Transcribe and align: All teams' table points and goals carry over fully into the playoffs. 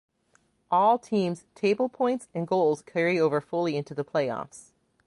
All 0.71 0.97
teams' 0.97 1.45
table 1.53 1.87
points 1.87 2.27
and 2.33 2.47
goals 2.47 2.81
carry 2.81 3.19
over 3.19 3.39
fully 3.39 3.77
into 3.77 3.93
the 3.93 4.03
playoffs. 4.03 4.71